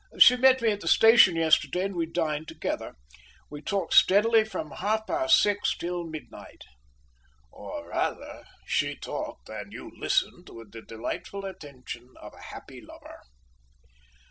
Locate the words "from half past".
4.43-5.39